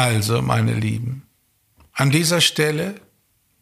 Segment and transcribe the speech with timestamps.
[0.00, 1.26] Also, meine Lieben,
[1.92, 3.00] an dieser Stelle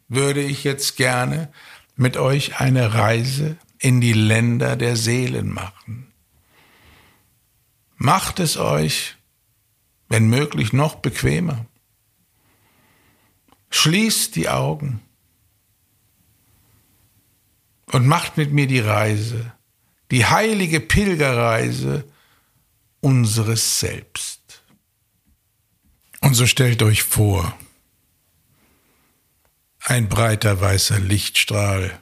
[0.07, 1.51] würde ich jetzt gerne
[1.95, 6.13] mit euch eine Reise in die Länder der Seelen machen.
[7.97, 9.17] Macht es euch,
[10.11, 11.65] wenn möglich, noch bequemer.
[13.71, 15.01] Schließt die Augen
[17.93, 19.55] und macht mit mir die Reise,
[20.11, 22.05] die heilige Pilgerreise
[23.01, 24.46] unseres Selbst.
[26.21, 27.57] Und so stellt euch vor,
[29.81, 32.01] ein breiter weißer Lichtstrahl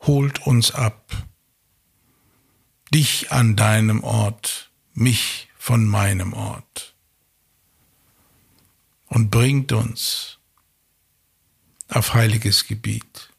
[0.00, 1.12] holt uns ab,
[2.92, 6.94] dich an deinem Ort, mich von meinem Ort
[9.06, 10.38] und bringt uns
[11.88, 13.30] auf heiliges Gebiet.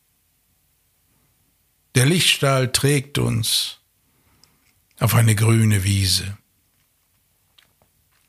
[1.95, 3.79] Der Lichtstrahl trägt uns
[4.99, 6.37] auf eine grüne Wiese.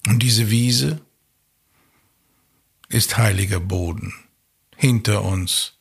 [0.07, 1.01] Und diese Wiese
[2.89, 4.15] ist heiliger Boden.
[4.77, 5.75] Hinter uns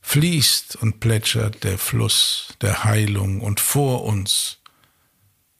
[0.00, 4.58] fließt und plätschert der Fluss der Heilung und vor uns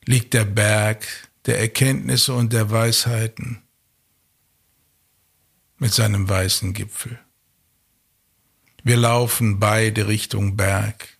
[0.05, 1.05] liegt der Berg
[1.45, 3.61] der Erkenntnisse und der Weisheiten
[5.77, 7.19] mit seinem weißen Gipfel.
[8.83, 11.17] Wir laufen beide Richtung Berg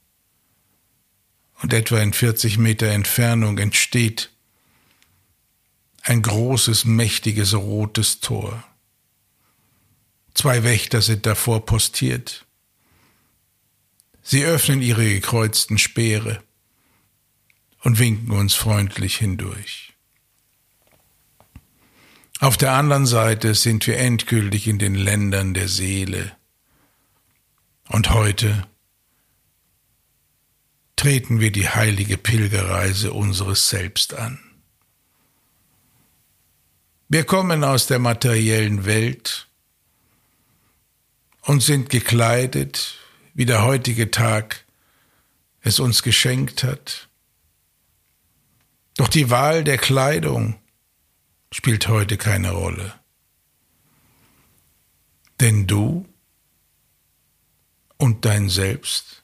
[1.61, 4.31] und etwa in 40 Meter Entfernung entsteht
[6.03, 8.63] ein großes, mächtiges rotes Tor.
[10.35, 12.45] Zwei Wächter sind davor postiert.
[14.21, 16.43] Sie öffnen ihre gekreuzten Speere
[17.83, 19.93] und winken uns freundlich hindurch.
[22.41, 26.35] Auf der anderen Seite sind wir endgültig in den Ländern der Seele.
[27.87, 28.67] Und heute
[30.97, 34.39] treten wir die heilige Pilgerreise unseres Selbst an.
[37.07, 39.47] Wir kommen aus der materiellen Welt
[41.45, 42.97] und sind gekleidet,
[43.33, 44.65] wie der heutige Tag
[45.61, 47.09] es uns geschenkt hat.
[48.97, 50.59] Doch die Wahl der Kleidung
[51.51, 52.93] spielt heute keine Rolle.
[55.39, 56.07] Denn du
[57.97, 59.23] und dein Selbst,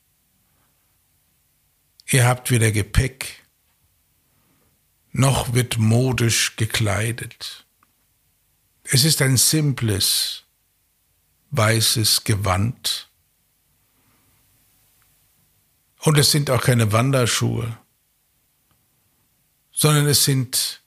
[2.07, 3.43] ihr habt weder Gepäck,
[5.11, 7.65] noch wird modisch gekleidet.
[8.83, 10.40] Es ist ein simples,
[11.51, 13.09] weißes Gewand.
[15.99, 17.77] Und es sind auch keine Wanderschuhe,
[19.71, 20.81] sondern es sind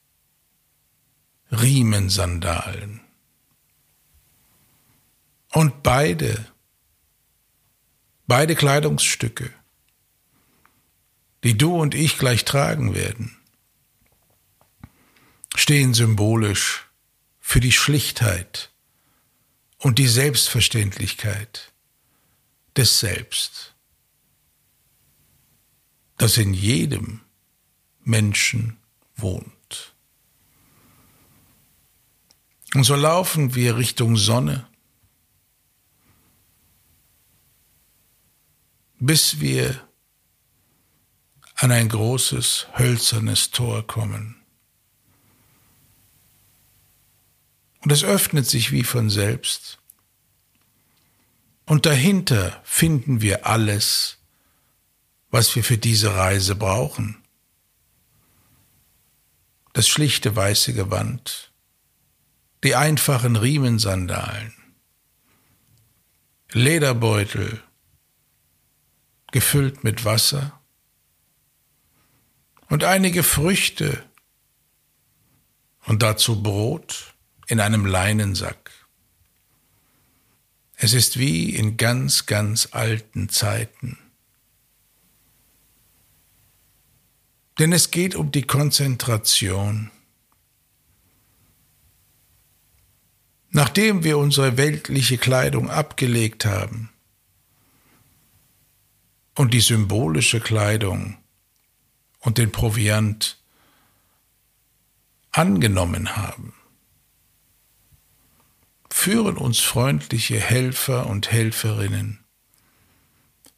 [1.51, 3.01] Riemensandalen.
[5.53, 6.45] Und beide,
[8.27, 9.53] beide Kleidungsstücke,
[11.43, 13.37] die du und ich gleich tragen werden,
[15.55, 16.89] stehen symbolisch
[17.39, 18.74] für die Schlichtheit
[19.85, 21.71] und die Selbstverständlichkeit
[22.75, 23.75] des Selbst,
[26.17, 27.21] das in jedem
[28.03, 28.79] Menschen
[29.15, 29.93] wohnt.
[32.73, 34.67] Und so laufen wir Richtung Sonne,
[38.97, 39.87] bis wir
[41.57, 44.43] an ein großes hölzernes Tor kommen.
[47.85, 49.77] Und es öffnet sich wie von selbst.
[51.67, 54.17] Und dahinter finden wir alles,
[55.29, 57.23] was wir für diese Reise brauchen.
[59.73, 61.53] Das schlichte weiße Gewand,
[62.63, 64.55] die einfachen Riemensandalen,
[66.53, 67.61] Lederbeutel,
[69.31, 70.59] gefüllt mit Wasser
[72.67, 74.03] und einige Früchte
[75.85, 77.14] und dazu Brot
[77.47, 78.71] in einem Leinensack.
[80.77, 83.97] Es ist wie in ganz, ganz alten Zeiten.
[87.59, 89.91] Denn es geht um die Konzentration.
[93.51, 96.89] Nachdem wir unsere weltliche Kleidung abgelegt haben
[99.35, 101.17] und die symbolische Kleidung
[102.19, 103.37] und den Proviant
[105.31, 106.53] angenommen haben,
[108.95, 112.23] führen uns freundliche Helfer und Helferinnen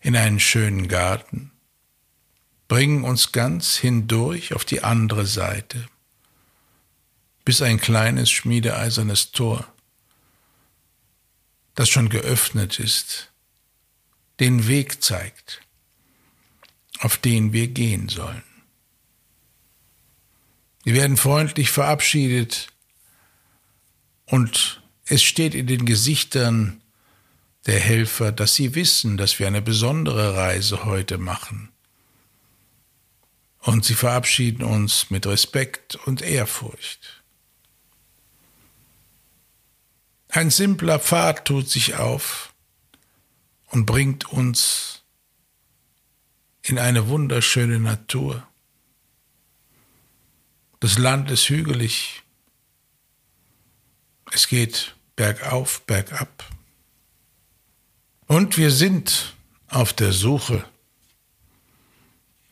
[0.02, 1.52] in einen schönen Garten,
[2.68, 5.88] bringen uns ganz hindurch auf die andere Seite,
[7.46, 9.72] bis ein kleines schmiedeeisernes Tor,
[11.76, 13.32] das schon geöffnet ist,
[14.40, 15.62] den Weg zeigt,
[17.00, 18.44] auf den wir gehen sollen.
[20.84, 22.70] Wir werden freundlich verabschiedet
[24.26, 24.77] Und
[25.10, 26.82] es steht in den Gesichtern
[27.66, 31.72] der Helfer, dass sie wissen, dass wir eine besondere Reise heute machen.
[33.60, 37.24] Und sie verabschieden uns mit Respekt und Ehrfurcht.
[40.30, 42.54] Ein simpler Pfad tut sich auf
[43.68, 45.04] und bringt uns
[46.62, 48.46] in eine wunderschöne Natur.
[50.82, 52.24] Das Land ist hügelig.
[54.32, 56.46] Es geht bergauf, bergab.
[58.28, 59.36] Und wir sind
[59.68, 60.64] auf der Suche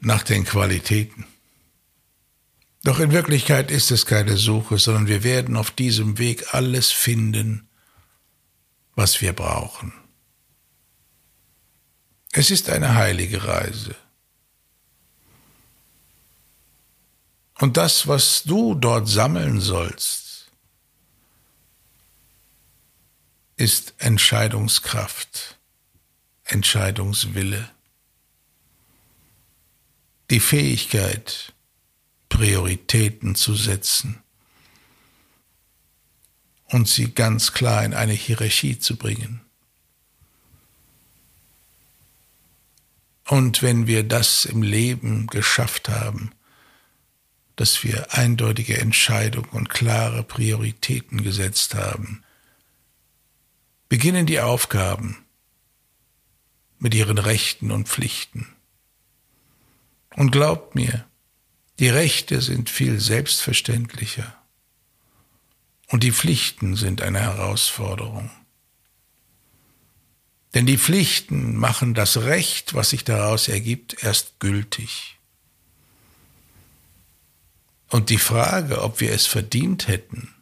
[0.01, 1.25] nach den Qualitäten.
[2.83, 7.67] Doch in Wirklichkeit ist es keine Suche, sondern wir werden auf diesem Weg alles finden,
[8.95, 9.93] was wir brauchen.
[12.31, 13.95] Es ist eine heilige Reise.
[17.57, 20.24] Und das, was du dort sammeln sollst,
[23.57, 25.57] ist Entscheidungskraft,
[26.43, 27.69] Entscheidungswille,
[30.29, 31.53] die Fähigkeit,
[32.29, 34.21] Prioritäten zu setzen
[36.65, 39.41] und sie ganz klar in eine Hierarchie zu bringen.
[43.27, 46.31] Und wenn wir das im Leben geschafft haben,
[47.55, 52.24] dass wir eindeutige Entscheidungen und klare Prioritäten gesetzt haben.
[53.89, 55.25] Beginnen die Aufgaben
[56.79, 58.47] mit ihren Rechten und Pflichten.
[60.15, 61.05] Und glaubt mir,
[61.79, 64.35] die Rechte sind viel selbstverständlicher
[65.87, 68.31] und die Pflichten sind eine Herausforderung.
[70.53, 75.17] Denn die Pflichten machen das Recht, was sich daraus ergibt, erst gültig.
[77.89, 80.33] Und die Frage, ob wir es verdient hätten,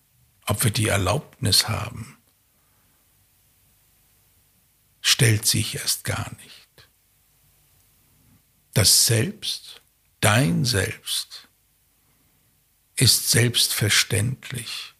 [0.45, 2.17] ob wir die Erlaubnis haben,
[5.03, 6.89] stellt sich erst gar nicht.
[8.73, 9.83] Das Selbst,
[10.19, 11.47] dein Selbst,
[12.95, 14.95] ist selbstverständlich.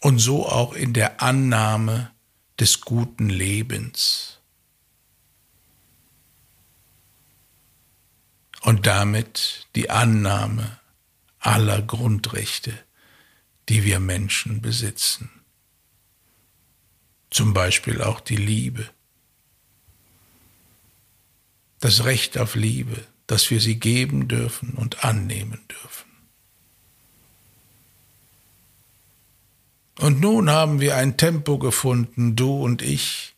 [0.00, 2.12] Und so auch in der Annahme
[2.60, 4.42] des guten Lebens.
[8.62, 10.78] und damit die Annahme
[11.40, 12.72] aller Grundrechte,
[13.68, 15.30] die wir Menschen besitzen.
[17.32, 18.86] Zum Beispiel auch die Liebe.
[21.80, 26.10] Das Recht auf Liebe, dass wir sie geben dürfen und annehmen dürfen.
[29.98, 33.34] Und nun haben wir ein Tempo gefunden, du und ich,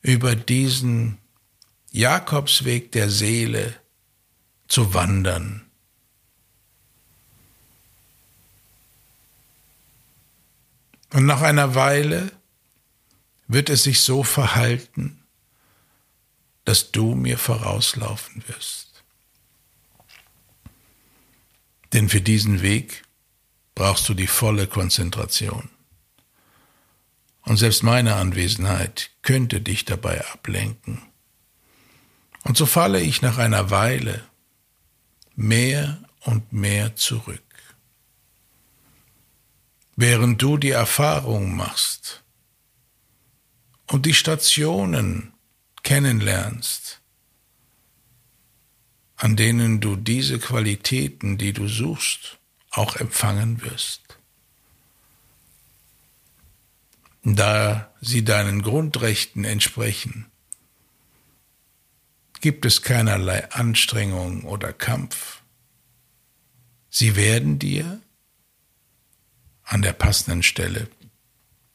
[0.00, 1.18] über diesen
[1.90, 3.76] Jakobsweg der Seele,
[4.68, 5.66] zu wandern.
[11.12, 12.32] Und nach einer Weile
[13.52, 15.22] wird es sich so verhalten,
[16.64, 19.04] dass du mir vorauslaufen wirst.
[21.92, 23.04] Denn für diesen Weg
[23.74, 25.68] brauchst du die volle Konzentration.
[27.42, 31.02] Und selbst meine Anwesenheit könnte dich dabei ablenken.
[32.44, 34.24] Und so falle ich nach einer Weile
[35.34, 37.42] mehr und mehr zurück.
[39.96, 42.21] Während du die Erfahrung machst
[43.92, 45.34] und die Stationen
[45.82, 47.02] kennenlernst,
[49.16, 52.38] an denen du diese Qualitäten, die du suchst,
[52.70, 54.18] auch empfangen wirst.
[57.22, 60.26] Da sie deinen Grundrechten entsprechen,
[62.40, 65.42] gibt es keinerlei Anstrengung oder Kampf.
[66.88, 68.00] Sie werden dir
[69.64, 70.88] an der passenden Stelle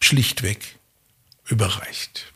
[0.01, 0.76] schlichtweg
[1.47, 2.33] überreicht.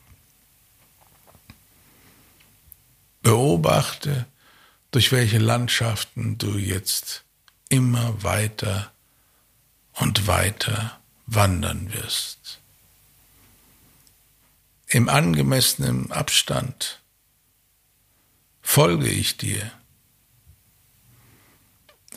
[3.21, 4.25] Beobachte,
[4.91, 7.23] durch welche Landschaften du jetzt
[7.69, 8.91] immer weiter
[9.93, 12.59] und weiter wandern wirst.
[14.87, 17.01] Im angemessenen Abstand
[18.61, 19.71] folge ich dir.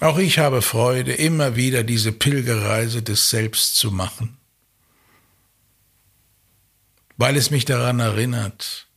[0.00, 4.36] Auch ich habe Freude, immer wieder diese Pilgerreise des Selbst zu machen,
[7.16, 8.88] weil es mich daran erinnert,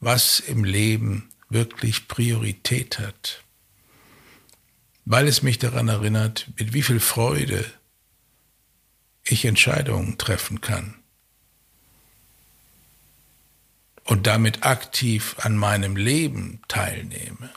[0.00, 3.42] was im Leben wirklich Priorität hat,
[5.04, 7.64] weil es mich daran erinnert, mit wie viel Freude
[9.24, 10.96] ich Entscheidungen treffen kann
[14.04, 17.50] und damit aktiv an meinem Leben teilnehme.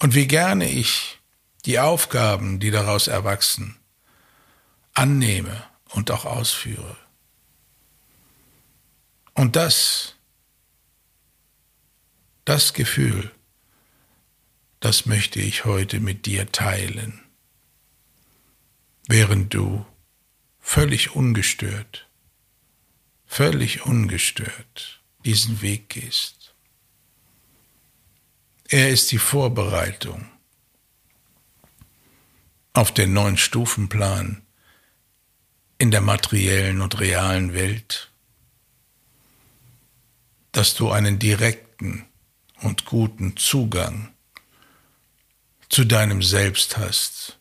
[0.00, 1.18] Und wie gerne ich
[1.64, 3.76] die Aufgaben, die daraus erwachsen,
[4.94, 6.96] annehme und auch ausführe.
[9.34, 10.14] Und das,
[12.44, 13.30] das Gefühl,
[14.80, 17.20] das möchte ich heute mit dir teilen,
[19.08, 19.84] während du
[20.60, 22.08] völlig ungestört,
[23.26, 26.54] völlig ungestört diesen Weg gehst.
[28.68, 30.30] Er ist die Vorbereitung
[32.72, 34.43] auf den neuen Stufenplan
[35.78, 38.10] in der materiellen und realen Welt,
[40.52, 42.06] dass du einen direkten
[42.62, 44.12] und guten Zugang
[45.68, 47.38] zu deinem Selbst hast,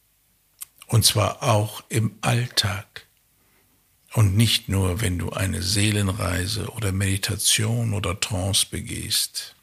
[0.88, 3.06] und zwar auch im Alltag
[4.14, 9.56] und nicht nur, wenn du eine Seelenreise oder Meditation oder Trance begehst.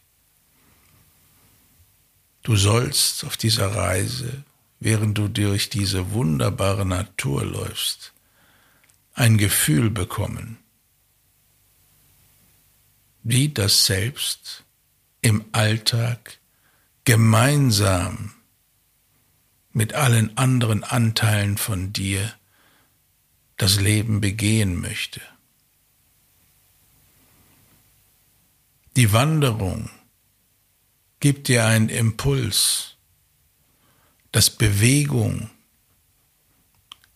[2.42, 4.44] Du sollst auf dieser Reise
[4.80, 8.12] während du durch diese wunderbare Natur läufst,
[9.14, 10.58] ein Gefühl bekommen,
[13.22, 14.64] wie das Selbst
[15.20, 16.38] im Alltag
[17.04, 18.32] gemeinsam
[19.72, 22.34] mit allen anderen Anteilen von dir
[23.56, 25.20] das Leben begehen möchte.
[28.96, 29.90] Die Wanderung
[31.20, 32.96] gibt dir einen Impuls,
[34.32, 35.50] dass Bewegung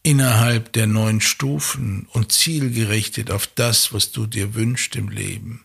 [0.04, 5.64] innerhalb der neun Stufen und zielgerichtet auf das, was du dir wünschst im Leben,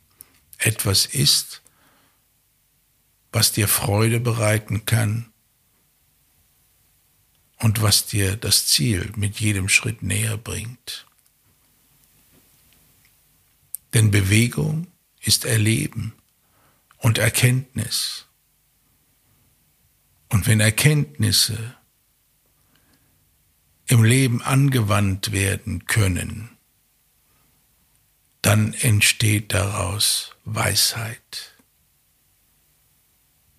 [0.58, 1.62] etwas ist,
[3.31, 5.31] was dir Freude bereiten kann
[7.60, 11.05] und was dir das Ziel mit jedem Schritt näher bringt.
[13.93, 14.88] Denn Bewegung
[15.19, 16.13] ist Erleben
[16.98, 18.25] und Erkenntnis.
[20.29, 21.75] Und wenn Erkenntnisse
[23.89, 26.55] im Leben angewandt werden können,
[28.43, 31.55] dann entsteht daraus Weisheit.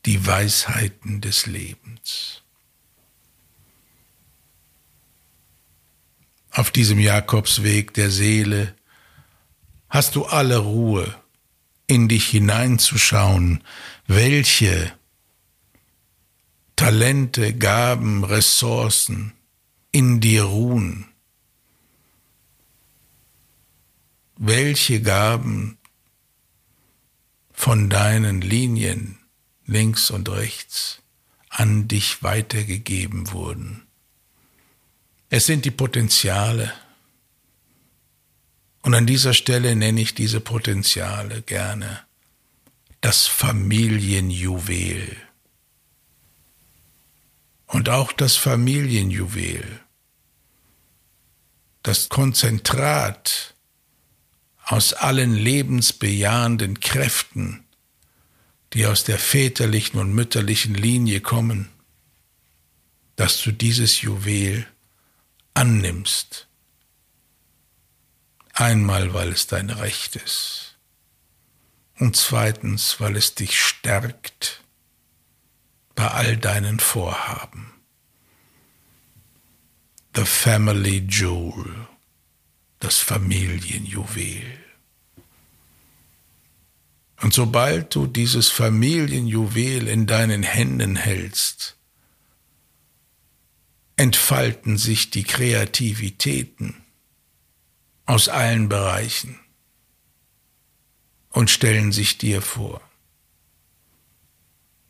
[0.07, 2.43] Die Weisheiten des Lebens.
[6.53, 8.75] Auf diesem Jakobsweg der Seele
[9.89, 11.13] hast du alle Ruhe,
[11.89, 13.65] in dich hineinzuschauen,
[14.07, 14.93] welche
[16.77, 19.33] Talente, Gaben, Ressourcen
[19.93, 21.07] in dir ruhen.
[24.37, 25.79] Welche Gaben
[27.53, 29.19] von deinen Linien
[29.67, 31.03] links und rechts
[31.51, 33.87] an dich weitergegeben wurden.
[35.29, 36.73] Es sind die Potenziale.
[38.83, 42.01] Und an dieser Stelle nenne ich diese Potenziale gerne
[43.01, 45.17] das Familienjuwel
[47.71, 49.81] und auch das Familienjuwel,
[51.83, 53.55] das Konzentrat
[54.65, 57.65] aus allen lebensbejahenden Kräften,
[58.73, 61.69] die aus der väterlichen und mütterlichen Linie kommen,
[63.15, 64.67] dass du dieses Juwel
[65.55, 66.49] annimmst.
[68.53, 70.77] Einmal, weil es dein Recht ist
[71.99, 74.61] und zweitens, weil es dich stärkt
[75.95, 77.73] bei all deinen Vorhaben.
[80.15, 81.89] The Family Jewel,
[82.81, 84.59] das Familienjuwel.
[87.21, 91.77] Und sobald du dieses Familienjuwel in deinen Händen hältst,
[93.97, 96.83] entfalten sich die Kreativitäten
[98.07, 99.39] aus allen Bereichen
[101.29, 102.81] und stellen sich dir vor.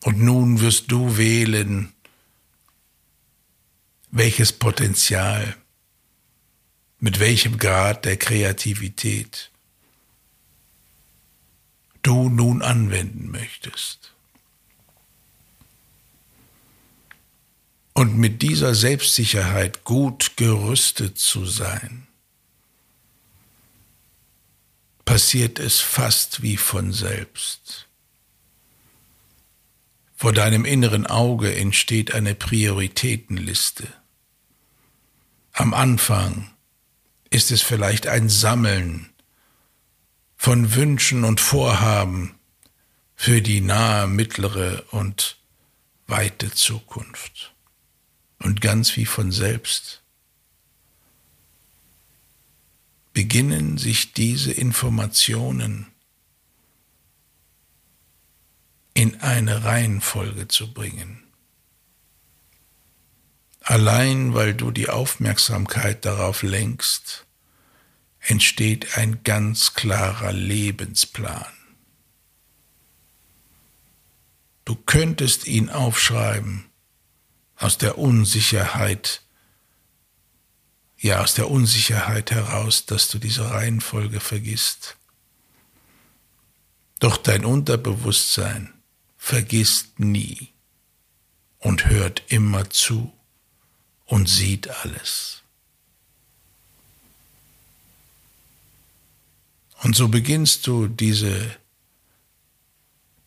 [0.02, 1.92] Und nun wirst du wählen,
[4.10, 5.56] welches Potenzial,
[6.98, 9.50] mit welchem Grad der Kreativität
[12.02, 14.14] du nun anwenden möchtest.
[17.92, 22.06] Und mit dieser Selbstsicherheit gut gerüstet zu sein,
[25.04, 27.89] passiert es fast wie von selbst.
[30.20, 33.88] Vor deinem inneren Auge entsteht eine Prioritätenliste.
[35.52, 36.50] Am Anfang
[37.30, 39.08] ist es vielleicht ein Sammeln
[40.36, 42.34] von Wünschen und Vorhaben
[43.16, 45.38] für die nahe, mittlere und
[46.06, 47.54] weite Zukunft.
[48.40, 50.02] Und ganz wie von selbst
[53.14, 55.89] beginnen sich diese Informationen
[59.00, 61.22] in eine Reihenfolge zu bringen.
[63.62, 67.24] Allein weil du die Aufmerksamkeit darauf lenkst,
[68.18, 71.46] entsteht ein ganz klarer Lebensplan.
[74.66, 76.66] Du könntest ihn aufschreiben
[77.56, 79.22] aus der Unsicherheit,
[80.98, 84.98] ja aus der Unsicherheit heraus, dass du diese Reihenfolge vergisst.
[86.98, 88.74] Doch dein Unterbewusstsein
[89.22, 90.48] vergisst nie
[91.58, 93.12] und hört immer zu
[94.06, 95.42] und sieht alles.
[99.82, 101.56] Und so beginnst du diese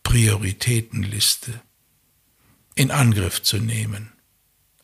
[0.02, 1.62] Prioritätenliste
[2.76, 4.12] in Angriff zu nehmen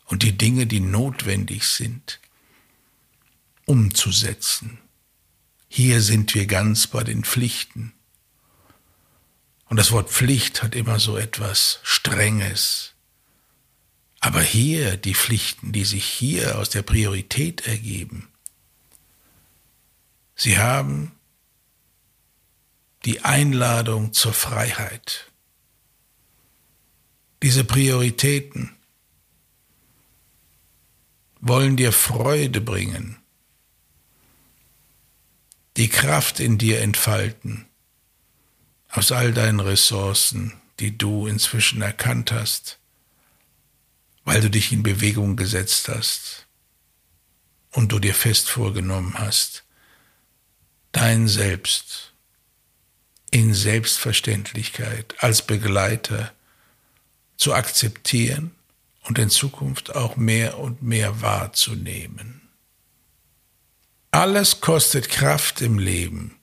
[0.06, 2.20] und die Dinge, die notwendig sind,
[3.66, 4.78] umzusetzen.
[5.68, 7.92] Hier sind wir ganz bei den Pflichten.
[9.70, 12.94] Und das Wort Pflicht hat immer so etwas Strenges.
[14.18, 18.28] Aber hier die Pflichten, die sich hier aus der Priorität ergeben,
[20.34, 21.12] sie haben
[23.04, 25.30] die Einladung zur Freiheit.
[27.40, 28.76] Diese Prioritäten
[31.40, 33.18] wollen dir Freude bringen,
[35.76, 37.69] die Kraft in dir entfalten,
[38.90, 42.78] aus all deinen Ressourcen, die du inzwischen erkannt hast,
[44.24, 46.46] weil du dich in Bewegung gesetzt hast
[47.72, 49.64] und du dir fest vorgenommen hast,
[50.92, 52.12] dein Selbst
[53.30, 56.32] in Selbstverständlichkeit als Begleiter
[57.36, 58.54] zu akzeptieren
[59.04, 62.40] und in Zukunft auch mehr und mehr wahrzunehmen.
[64.10, 66.39] Alles kostet Kraft im Leben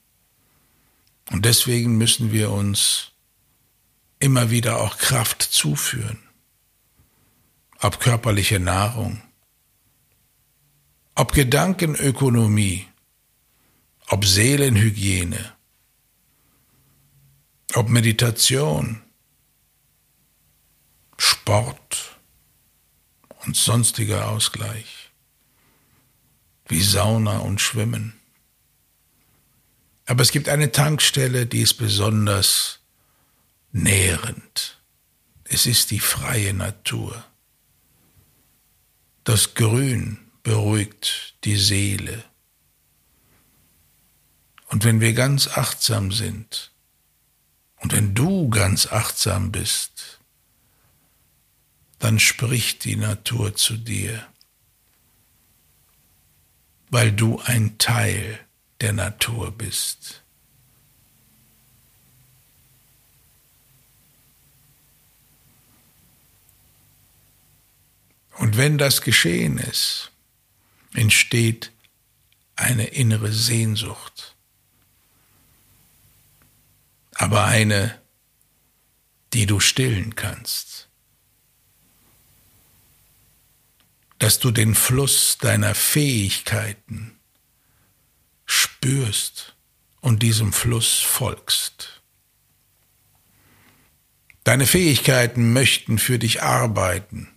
[1.30, 3.12] und deswegen müssen wir uns
[4.18, 6.18] immer wieder auch Kraft zuführen,
[7.80, 9.22] ob körperliche Nahrung,
[11.14, 12.86] ob Gedankenökonomie,
[14.08, 15.52] ob Seelenhygiene,
[17.74, 19.02] ob Meditation,
[21.18, 22.18] Sport
[23.44, 25.10] und sonstiger Ausgleich,
[26.66, 28.17] wie Sauna und Schwimmen.
[30.08, 32.80] Aber es gibt eine Tankstelle, die ist besonders
[33.72, 34.80] nährend.
[35.44, 37.26] Es ist die freie Natur.
[39.24, 42.24] Das Grün beruhigt die Seele.
[44.68, 46.72] Und wenn wir ganz achtsam sind,
[47.80, 50.20] und wenn du ganz achtsam bist,
[51.98, 54.26] dann spricht die Natur zu dir,
[56.88, 58.40] weil du ein Teil
[58.80, 60.22] der Natur bist.
[68.38, 70.12] Und wenn das geschehen ist,
[70.94, 71.72] entsteht
[72.54, 74.36] eine innere Sehnsucht
[77.18, 78.00] aber eine,
[79.32, 80.88] die du stillen kannst.
[84.18, 87.17] Dass du den Fluss deiner Fähigkeiten
[88.48, 89.54] spürst
[90.00, 92.02] und diesem Fluss folgst.
[94.42, 97.28] Deine Fähigkeiten möchten für dich arbeiten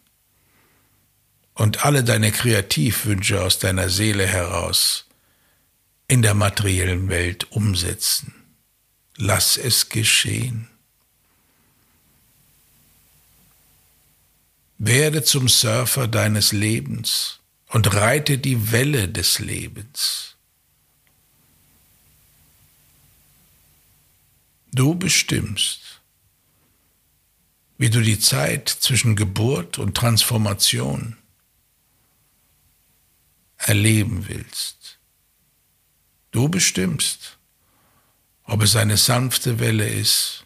[1.53, 5.05] und alle deine Kreativwünsche aus deiner Seele heraus
[6.07, 8.33] in der materiellen Welt umsetzen
[9.21, 10.67] lass es geschehen.
[14.77, 20.35] Werde zum Surfer deines Lebens und reite die Welle des Lebens.
[24.73, 26.01] Du bestimmst,
[27.77, 31.17] wie du die Zeit zwischen Geburt und Transformation
[33.57, 34.99] erleben willst.
[36.31, 37.37] Du bestimmst,
[38.45, 40.45] ob es eine sanfte Welle ist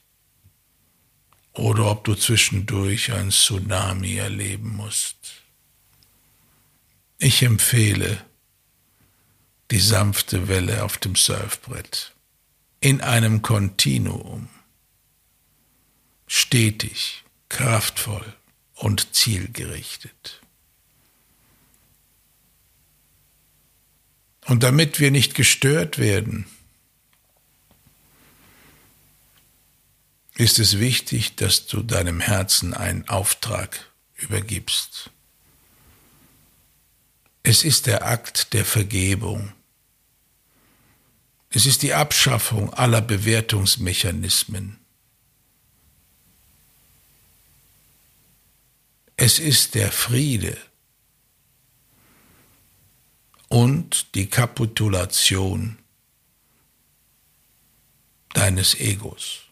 [1.53, 5.43] oder ob du zwischendurch ein Tsunami erleben musst.
[7.19, 8.25] Ich empfehle
[9.69, 12.14] die sanfte Welle auf dem Surfbrett
[12.85, 14.47] in einem Kontinuum,
[16.27, 18.35] stetig, kraftvoll
[18.75, 20.39] und zielgerichtet.
[24.45, 26.45] Und damit wir nicht gestört werden,
[30.35, 35.09] ist es wichtig, dass du deinem Herzen einen Auftrag übergibst.
[37.41, 39.54] Es ist der Akt der Vergebung.
[41.55, 44.77] Es ist die Abschaffung aller Bewertungsmechanismen.
[49.15, 50.57] Es ist der Friede
[53.47, 55.77] und die Kapitulation
[58.33, 59.43] deines Egos.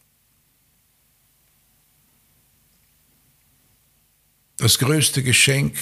[4.57, 5.77] Das größte Geschenk,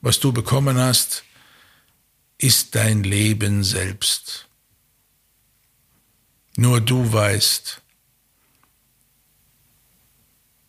[0.00, 1.22] was du bekommen hast,
[2.36, 4.48] ist dein Leben selbst.
[6.56, 7.82] Nur du weißt,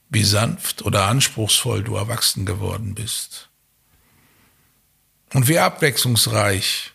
[0.10, 3.50] wie sanft oder anspruchsvoll du erwachsen geworden bist.
[5.34, 6.92] Und wie abwechslungsreich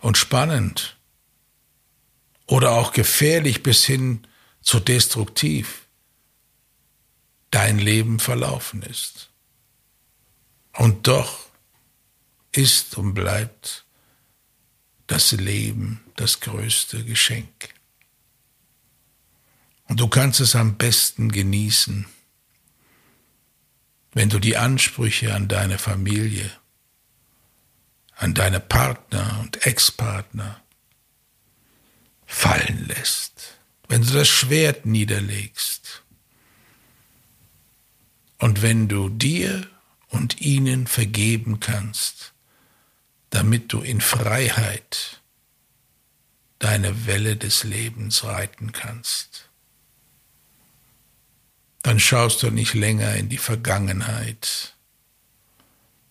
[0.00, 0.96] und spannend
[2.46, 4.26] oder auch gefährlich bis hin
[4.60, 5.86] zu destruktiv
[7.50, 9.30] dein Leben verlaufen ist.
[10.72, 11.46] Und doch
[12.52, 13.84] ist und bleibt
[15.06, 17.74] das Leben das größte Geschenk.
[19.88, 22.06] Und du kannst es am besten genießen,
[24.12, 26.50] wenn du die Ansprüche an deine Familie,
[28.16, 30.60] an deine Partner und Ex-Partner
[32.24, 36.02] fallen lässt, wenn du das Schwert niederlegst
[38.38, 39.68] und wenn du dir
[40.08, 42.32] und ihnen vergeben kannst,
[43.30, 45.20] damit du in Freiheit
[46.58, 49.48] deine Welle des Lebens reiten kannst.
[51.82, 54.74] Dann schaust du nicht länger in die Vergangenheit,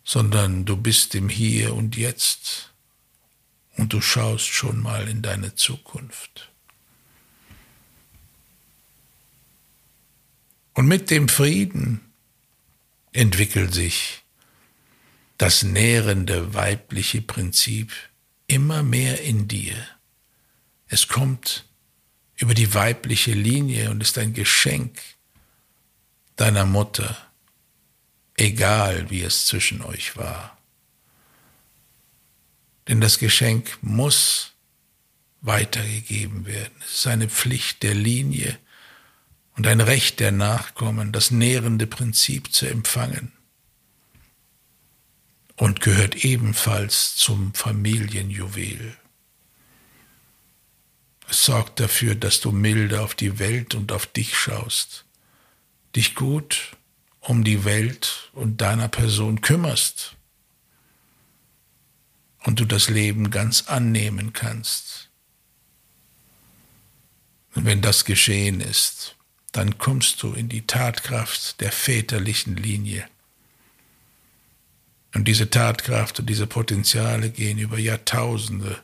[0.03, 2.73] sondern du bist im Hier und Jetzt
[3.75, 6.51] und du schaust schon mal in deine Zukunft.
[10.73, 12.13] Und mit dem Frieden
[13.11, 14.23] entwickelt sich
[15.37, 17.91] das nährende weibliche Prinzip
[18.47, 19.75] immer mehr in dir.
[20.87, 21.65] Es kommt
[22.35, 24.99] über die weibliche Linie und ist ein Geschenk
[26.35, 27.17] deiner Mutter,
[28.35, 30.57] egal wie es zwischen euch war.
[32.87, 34.53] Denn das Geschenk muss
[35.41, 36.73] weitergegeben werden.
[36.81, 38.57] Es ist eine Pflicht der Linie
[39.55, 43.31] und ein Recht der Nachkommen, das nährende Prinzip zu empfangen
[45.55, 48.97] und gehört ebenfalls zum Familienjuwel.
[51.29, 55.05] Es sorgt dafür, dass du milde auf die Welt und auf dich schaust,
[55.95, 56.75] dich gut
[57.19, 60.15] um die Welt und deiner Person kümmerst.
[62.43, 65.09] Und du das Leben ganz annehmen kannst.
[67.55, 69.15] Und wenn das geschehen ist,
[69.51, 73.07] dann kommst du in die Tatkraft der väterlichen Linie.
[75.15, 78.83] Und diese Tatkraft und diese Potenziale gehen über Jahrtausende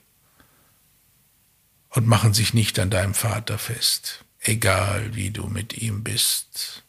[1.91, 6.83] und machen sich nicht an deinem Vater fest, egal wie du mit ihm bist.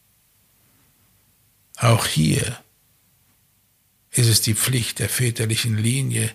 [1.77, 2.63] Auch hier
[4.11, 6.33] ist es die Pflicht der väterlichen Linie,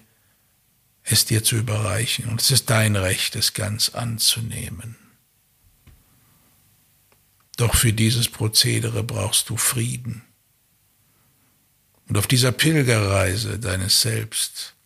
[1.04, 4.98] es dir zu überreichen, und es ist dein Recht, es ganz anzunehmen.
[7.56, 10.24] Doch für dieses Prozedere brauchst du Frieden.
[12.08, 14.77] Und auf dieser Pilgerreise deines Selbst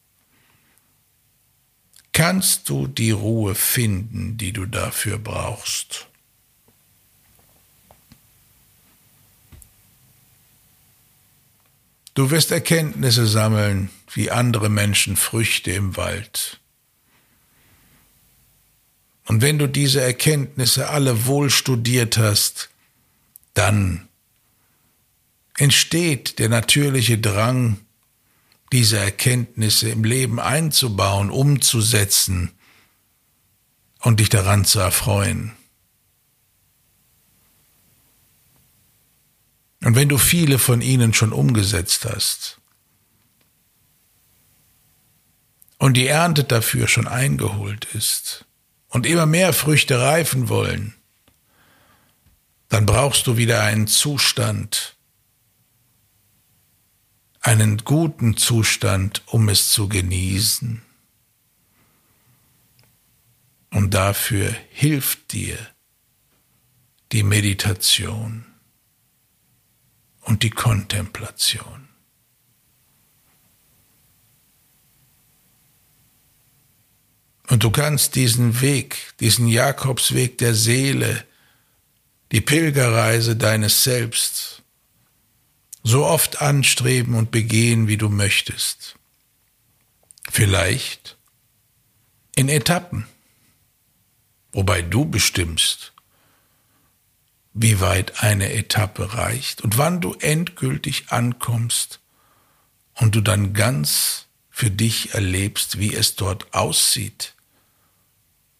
[2.13, 6.07] kannst du die Ruhe finden, die du dafür brauchst.
[12.13, 16.59] Du wirst Erkenntnisse sammeln, wie andere Menschen Früchte im Wald.
[19.27, 22.69] Und wenn du diese Erkenntnisse alle wohl studiert hast,
[23.53, 24.09] dann
[25.57, 27.79] entsteht der natürliche Drang,
[28.71, 32.51] diese Erkenntnisse im Leben einzubauen, umzusetzen
[33.99, 35.53] und dich daran zu erfreuen.
[39.83, 42.59] Und wenn du viele von ihnen schon umgesetzt hast
[45.77, 48.45] und die Ernte dafür schon eingeholt ist
[48.89, 50.93] und immer mehr Früchte reifen wollen,
[52.69, 54.95] dann brauchst du wieder einen Zustand,
[57.41, 60.81] einen guten Zustand, um es zu genießen.
[63.71, 65.57] Und dafür hilft dir
[67.11, 68.45] die Meditation
[70.21, 71.89] und die Kontemplation.
[77.49, 81.25] Und du kannst diesen Weg, diesen Jakobsweg der Seele,
[82.31, 84.63] die Pilgerreise deines Selbst,
[85.83, 88.95] so oft anstreben und begehen, wie du möchtest.
[90.29, 91.17] Vielleicht
[92.35, 93.07] in Etappen,
[94.51, 95.93] wobei du bestimmst,
[97.53, 101.99] wie weit eine Etappe reicht und wann du endgültig ankommst
[102.95, 107.33] und du dann ganz für dich erlebst, wie es dort aussieht,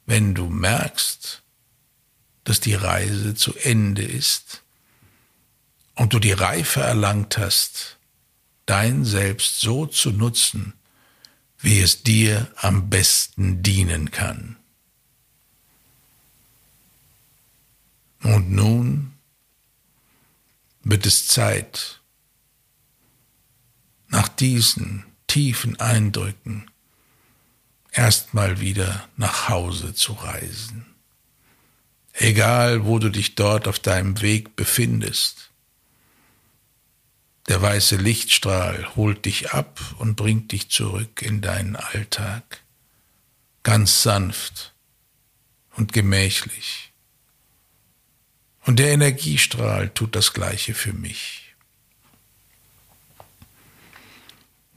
[0.06, 1.44] wenn du merkst,
[2.44, 4.61] dass die Reise zu Ende ist
[5.96, 7.98] und du die Reife erlangt hast,
[8.66, 10.74] dein Selbst so zu nutzen,
[11.60, 14.58] wie es dir am besten dienen kann.
[18.24, 19.14] Und nun
[20.84, 22.00] wird es Zeit,
[24.08, 26.70] nach diesen tiefen Eindrücken
[27.92, 30.86] erstmal wieder nach Hause zu reisen.
[32.14, 35.51] Egal, wo du dich dort auf deinem Weg befindest.
[37.52, 42.62] Der weiße Lichtstrahl holt dich ab und bringt dich zurück in deinen Alltag,
[43.62, 44.74] ganz sanft
[45.76, 46.94] und gemächlich.
[48.66, 51.54] Und der Energiestrahl tut das gleiche für mich.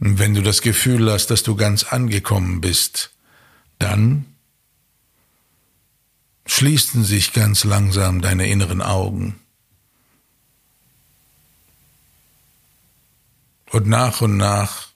[0.01, 3.13] Und wenn du das Gefühl hast, dass du ganz angekommen bist,
[3.79, 4.27] dann
[6.45, 9.44] schließen sich ganz langsam deine inneren Augen.
[13.75, 14.91] Und nach und nach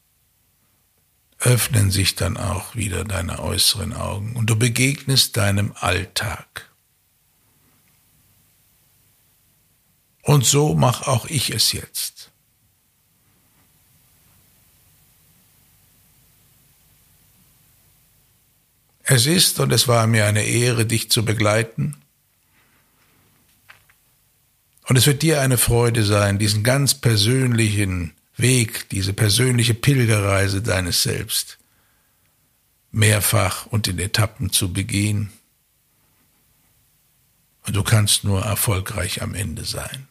[1.40, 6.70] öffnen sich dann auch wieder deine äußeren Augen und du begegnest deinem Alltag.
[10.22, 12.30] Und so mach auch ich es jetzt.
[19.02, 21.96] Es ist und es war mir eine Ehre, dich zu begleiten.
[24.86, 31.02] Und es wird dir eine Freude sein, diesen ganz persönlichen Weg, diese persönliche Pilgerreise deines
[31.02, 31.58] Selbst
[32.90, 35.32] mehrfach und in Etappen zu begehen.
[37.66, 40.07] Und du kannst nur erfolgreich am Ende sein.